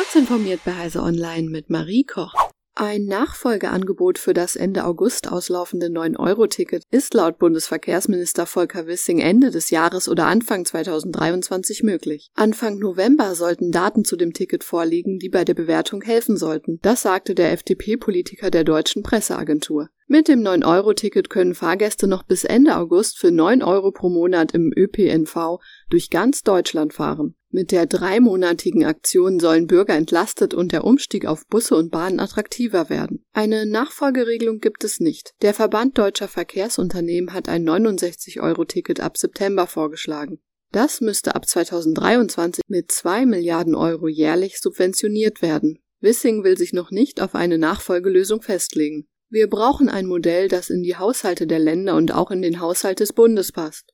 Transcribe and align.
Kurz 0.00 0.14
informiert 0.14 0.60
bei 0.64 0.72
Heise 0.72 1.02
Online 1.02 1.50
mit 1.50 1.68
Marie 1.68 2.04
Koch. 2.04 2.32
Ein 2.74 3.04
Nachfolgeangebot 3.04 4.18
für 4.18 4.32
das 4.32 4.56
Ende 4.56 4.86
August 4.86 5.30
auslaufende 5.30 5.88
9-Euro-Ticket 5.88 6.84
ist 6.90 7.12
laut 7.12 7.38
Bundesverkehrsminister 7.38 8.46
Volker 8.46 8.86
Wissing 8.86 9.18
Ende 9.18 9.50
des 9.50 9.68
Jahres 9.68 10.08
oder 10.08 10.24
Anfang 10.24 10.64
2023 10.64 11.82
möglich. 11.82 12.30
Anfang 12.34 12.78
November 12.78 13.34
sollten 13.34 13.72
Daten 13.72 14.06
zu 14.06 14.16
dem 14.16 14.32
Ticket 14.32 14.64
vorliegen, 14.64 15.18
die 15.18 15.28
bei 15.28 15.44
der 15.44 15.52
Bewertung 15.52 16.00
helfen 16.00 16.38
sollten. 16.38 16.78
Das 16.80 17.02
sagte 17.02 17.34
der 17.34 17.52
FDP-Politiker 17.52 18.50
der 18.50 18.64
deutschen 18.64 19.02
Presseagentur. 19.02 19.90
Mit 20.06 20.28
dem 20.28 20.40
9-Euro-Ticket 20.40 21.28
können 21.28 21.54
Fahrgäste 21.54 22.06
noch 22.06 22.22
bis 22.22 22.44
Ende 22.44 22.78
August 22.78 23.18
für 23.18 23.30
9 23.30 23.62
Euro 23.62 23.92
pro 23.92 24.08
Monat 24.08 24.52
im 24.52 24.72
ÖPNV 24.74 25.58
durch 25.90 26.08
ganz 26.08 26.42
Deutschland 26.42 26.94
fahren. 26.94 27.34
Mit 27.52 27.72
der 27.72 27.86
dreimonatigen 27.86 28.84
Aktion 28.84 29.40
sollen 29.40 29.66
Bürger 29.66 29.94
entlastet 29.94 30.54
und 30.54 30.70
der 30.70 30.84
Umstieg 30.84 31.26
auf 31.26 31.48
Busse 31.48 31.74
und 31.74 31.90
Bahnen 31.90 32.20
attraktiver 32.20 32.88
werden. 32.88 33.24
Eine 33.32 33.66
Nachfolgeregelung 33.66 34.60
gibt 34.60 34.84
es 34.84 35.00
nicht. 35.00 35.34
Der 35.42 35.52
Verband 35.52 35.98
deutscher 35.98 36.28
Verkehrsunternehmen 36.28 37.32
hat 37.32 37.48
ein 37.48 37.68
69-Euro-Ticket 37.68 39.00
ab 39.00 39.18
September 39.18 39.66
vorgeschlagen. 39.66 40.38
Das 40.70 41.00
müsste 41.00 41.34
ab 41.34 41.48
2023 41.48 42.62
mit 42.68 42.92
2 42.92 43.26
Milliarden 43.26 43.74
Euro 43.74 44.06
jährlich 44.06 44.60
subventioniert 44.60 45.42
werden. 45.42 45.80
Wissing 46.00 46.44
will 46.44 46.56
sich 46.56 46.72
noch 46.72 46.92
nicht 46.92 47.20
auf 47.20 47.34
eine 47.34 47.58
Nachfolgelösung 47.58 48.42
festlegen. 48.42 49.08
Wir 49.28 49.48
brauchen 49.48 49.88
ein 49.88 50.06
Modell, 50.06 50.46
das 50.46 50.70
in 50.70 50.82
die 50.82 50.96
Haushalte 50.96 51.48
der 51.48 51.58
Länder 51.58 51.96
und 51.96 52.14
auch 52.14 52.30
in 52.30 52.42
den 52.42 52.60
Haushalt 52.60 53.00
des 53.00 53.12
Bundes 53.12 53.50
passt. 53.50 53.92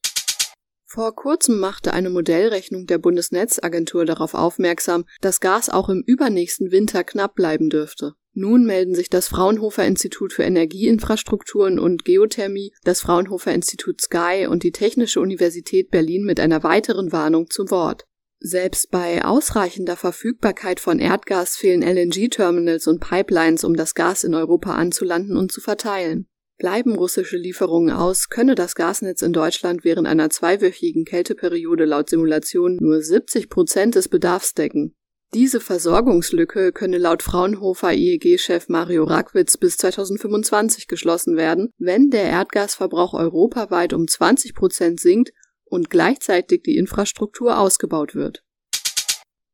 Vor 0.89 1.17
kurzem 1.17 1.59
machte 1.59 1.93
eine 1.93 2.11
Modellrechnung 2.11 2.87
der 2.87 2.99
Bundesnetzagentur 2.99 4.05
darauf 4.05 4.35
aufmerksam, 4.35 5.05
dass 5.21 5.41
Gas 5.41 5.69
auch 5.69 5.89
im 5.89 6.03
übernächsten 6.07 6.71
Winter 6.71 7.03
knapp 7.03 7.35
bleiben 7.35 7.71
dürfte. 7.71 8.15
Nun 8.35 8.65
melden 8.65 8.95
sich 8.95 9.11
das 9.11 9.27
Fraunhofer 9.27 9.85
Institut 9.85 10.33
für 10.33 10.45
Energieinfrastrukturen 10.45 11.81
und 11.81 12.05
Geothermie, 12.05 12.73
das 12.85 13.01
Fraunhofer 13.01 13.53
Institut 13.53 14.01
Sky 14.01 14.47
und 14.49 14.63
die 14.63 14.73
Technische 14.73 15.21
Universität 15.21 15.91
Berlin 15.91 16.23
mit 16.23 16.39
einer 16.39 16.63
weiteren 16.63 17.11
Warnung 17.11 17.51
zu 17.51 17.69
Wort. 17.71 18.05
Selbst 18.39 18.91
bei 18.91 19.25
ausreichender 19.25 19.97
Verfügbarkeit 19.97 20.79
von 20.79 21.01
Erdgas 21.01 21.57
fehlen 21.57 21.83
LNG-Terminals 21.83 22.87
und 22.87 23.01
Pipelines, 23.01 23.65
um 23.65 23.75
das 23.75 23.95
Gas 23.95 24.23
in 24.23 24.35
Europa 24.35 24.75
anzulanden 24.75 25.37
und 25.37 25.51
zu 25.51 25.61
verteilen. 25.61 26.29
Bleiben 26.59 26.95
russische 26.95 27.37
Lieferungen 27.37 27.95
aus, 27.95 28.31
könne 28.31 28.55
das 28.55 28.75
Gasnetz 28.75 29.21
in 29.21 29.35
Deutschland 29.35 29.85
während 29.85 30.07
einer 30.07 30.31
zweiwöchigen 30.31 31.05
Kälteperiode 31.05 31.85
laut 31.85 32.09
Simulation 32.09 32.79
nur 32.81 33.03
70 33.03 33.51
Prozent 33.51 33.95
des 33.95 34.09
Bedarfs 34.09 34.55
decken. 34.55 34.95
Diese 35.35 35.61
Versorgungslücke 35.61 36.73
könne 36.73 36.97
laut 36.97 37.23
Fraunhofer 37.23 37.93
IEG-Chef 37.93 38.69
Mario 38.69 39.05
Rackwitz 39.05 39.59
bis 39.59 39.77
2025 39.77 40.87
geschlossen 40.87 41.37
werden, 41.37 41.71
wenn 41.79 42.09
der 42.09 42.25
Erdgasverbrauch 42.25 43.13
europaweit 43.13 43.93
um 43.93 44.09
20 44.09 44.55
Prozent 44.55 45.01
sinkt 45.01 45.33
und 45.65 45.91
gleichzeitig 45.91 46.63
die 46.63 46.77
Infrastruktur 46.77 47.59
ausgebaut 47.59 48.15
wird. 48.15 48.46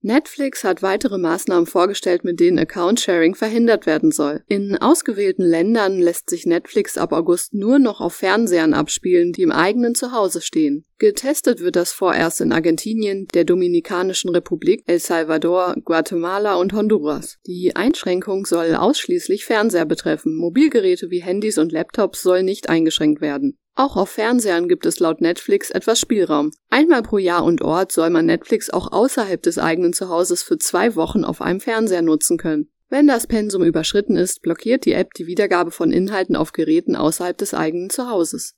Netflix 0.05 0.65
hat 0.65 0.83
weitere 0.83 1.17
Maßnahmen 1.17 1.67
vorgestellt, 1.67 2.25
mit 2.25 2.41
denen 2.41 2.59
Account-Sharing 2.59 3.37
verhindert 3.37 3.87
werden 3.87 4.11
soll. 4.11 4.43
In 4.49 4.77
ausgewählten 4.77 5.45
Ländern 5.45 6.01
lässt 6.01 6.29
sich 6.29 6.45
Netflix 6.45 6.99
ab 6.99 7.13
August 7.13 7.55
nur 7.55 7.79
noch 7.79 8.01
auf 8.01 8.15
Fernsehern 8.15 8.75
abspielen, 8.75 9.33
die 9.33 9.43
im 9.43 9.53
eigenen 9.53 9.95
Zuhause 9.95 10.41
stehen. 10.41 10.85
Getestet 10.99 11.61
wird 11.61 11.77
das 11.77 11.93
vorerst 11.93 12.41
in 12.41 12.53
Argentinien, 12.53 13.29
der 13.35 13.45
Dominikanischen 13.45 14.31
Republik, 14.31 14.83
El 14.87 14.99
Salvador, 14.99 15.77
Guatemala 15.85 16.57
und 16.57 16.73
Honduras. 16.73 17.39
Die 17.47 17.75
Einschränkung 17.77 18.45
soll 18.45 18.75
ausschließlich 18.75 19.45
Fernseher 19.45 19.85
betreffen. 19.85 20.37
Mobilgeräte 20.37 21.11
wie 21.11 21.23
Handys 21.23 21.59
und 21.59 21.71
Laptops 21.71 22.23
sollen 22.23 22.45
nicht 22.45 22.69
eingeschränkt 22.69 23.21
werden. 23.21 23.57
Auch 23.75 23.97
auf 23.97 24.11
Fernsehern 24.11 24.69
gibt 24.69 24.85
es 24.85 25.01
laut 25.01 25.23
Netflix 25.23 25.71
etwas 25.71 25.99
Spielraum. 25.99 26.51
Einmal 26.69 27.03
pro 27.03 27.17
Jahr 27.17 27.43
und 27.43 27.63
Ort 27.63 27.91
soll 27.91 28.11
man 28.11 28.27
Netflix 28.27 28.69
auch 28.69 28.93
außerhalb 28.93 29.43
des 29.43 29.59
eigenen 29.59 29.95
Zuhauses 29.95 30.43
für 30.43 30.59
zwei 30.59 30.95
Wochen 30.95 31.25
auf 31.25 31.41
einem 31.41 31.61
Fernseher 31.61 32.03
nutzen 32.03 32.37
können. 32.37 32.71
Wenn 32.91 33.07
das 33.07 33.27
Pensum 33.27 33.65
überschritten 33.65 34.17
ist, 34.17 34.43
blockiert 34.43 34.85
die 34.85 34.93
App 34.93 35.15
die 35.15 35.27
Wiedergabe 35.27 35.71
von 35.71 35.91
Inhalten 35.91 36.37
auf 36.37 36.53
Geräten 36.53 36.95
außerhalb 36.95 37.39
des 37.39 37.55
eigenen 37.55 37.89
Zuhauses. 37.89 38.55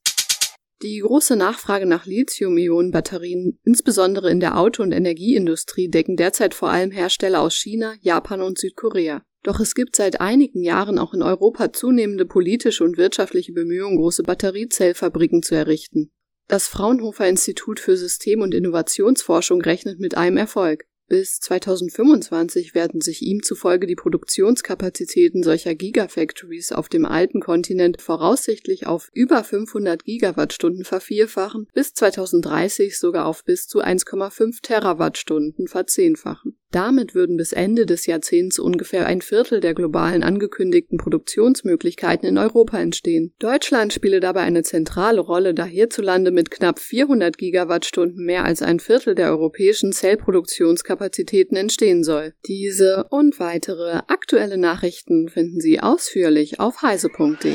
Die 0.82 0.98
große 0.98 1.36
Nachfrage 1.36 1.86
nach 1.86 2.04
Lithium-Ionen-Batterien, 2.04 3.60
insbesondere 3.62 4.30
in 4.30 4.41
der 4.41 4.58
Auto- 4.58 4.82
und 4.82 4.91
Energieindustrie, 4.91 5.88
decken 5.88 6.16
derzeit 6.16 6.53
vor 6.53 6.70
allem 6.70 6.91
Hersteller 6.91 7.41
aus 7.41 7.54
China, 7.54 7.94
Japan 8.00 8.42
und 8.42 8.58
Südkorea. 8.58 9.22
Doch 9.44 9.60
es 9.60 9.75
gibt 9.75 9.94
seit 9.94 10.21
einigen 10.21 10.62
Jahren 10.62 10.99
auch 10.99 11.12
in 11.12 11.22
Europa 11.22 11.72
zunehmende 11.72 12.25
politische 12.25 12.82
und 12.82 12.97
wirtschaftliche 12.97 13.53
Bemühungen, 13.53 13.99
große 13.99 14.22
Batteriezellfabriken 14.22 15.43
zu 15.43 15.55
errichten. 15.55 16.10
Das 16.49 16.66
Fraunhofer 16.66 17.28
Institut 17.28 17.78
für 17.78 17.97
System- 17.97 18.41
und 18.41 18.54
Innovationsforschung 18.54 19.60
rechnet 19.60 20.00
mit 20.00 20.16
einem 20.16 20.38
Erfolg. 20.38 20.87
Bis 21.06 21.38
2025 21.41 22.75
werden 22.75 23.03
sich 23.03 23.21
ihm 23.21 23.43
zufolge 23.43 23.87
die 23.87 23.94
Produktionskapazitäten 23.94 25.43
solcher 25.43 25.75
Gigafactories 25.75 26.72
auf 26.72 26.88
dem 26.88 27.04
alten 27.04 27.41
Kontinent 27.41 28.00
voraussichtlich 28.00 28.87
auf 28.87 29.10
über 29.12 29.44
500 29.44 30.04
Gigawattstunden 30.04 30.84
vervierfachen, 30.84 31.69
bis 31.75 31.93
2030 31.93 32.99
sogar 32.99 33.27
auf 33.27 33.44
bis 33.44 33.69
zu 33.69 33.83
1,5 33.83 34.62
Terawattstunden 34.62 35.69
verzehnfachen. 35.69 36.59
Damit 36.74 37.14
würden 37.14 37.36
bis 37.36 37.52
Ende 37.52 37.86
des 37.86 38.06
Jahrzehnts 38.06 38.58
ungefähr 38.58 39.06
ein 39.06 39.22
Viertel 39.22 39.60
der 39.60 39.74
globalen 39.74 40.24
angekündigten 40.24 40.98
Produktionsmöglichkeiten 40.98 42.28
in 42.28 42.36
Europa 42.36 42.80
entstehen. 42.80 43.32
Deutschland 43.38 43.92
spiele 43.92 44.18
dabei 44.18 44.40
eine 44.40 44.64
zentrale 44.64 45.20
Rolle, 45.20 45.54
da 45.54 45.66
hierzulande 45.66 46.32
mit 46.32 46.50
knapp 46.50 46.80
400 46.80 47.38
Gigawattstunden 47.38 48.24
mehr 48.24 48.44
als 48.44 48.60
ein 48.60 48.80
Viertel 48.80 49.14
der 49.14 49.30
europäischen 49.30 49.92
Zellproduktionskapazitäten 49.92 51.56
entstehen 51.56 52.02
soll. 52.02 52.34
Diese 52.48 53.06
und 53.08 53.38
weitere 53.38 54.00
aktuelle 54.08 54.58
Nachrichten 54.58 55.28
finden 55.28 55.60
Sie 55.60 55.78
ausführlich 55.78 56.58
auf 56.58 56.82
heise.de. 56.82 57.52